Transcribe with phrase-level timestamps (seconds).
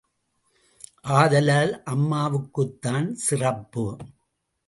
[1.17, 3.85] ஆதலால் அம்மாவுக்குத்தான் சிறப்பு.